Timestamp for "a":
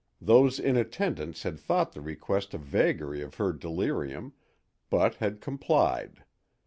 2.55-2.57